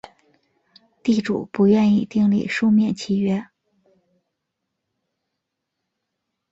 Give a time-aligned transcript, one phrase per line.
[1.03, 3.45] 地主不愿意订立书面契约